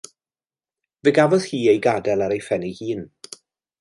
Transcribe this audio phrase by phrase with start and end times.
[1.07, 3.05] Fe gafodd hi ei gadael ar ei phen ei hun.